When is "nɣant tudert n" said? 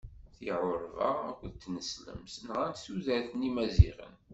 2.47-3.45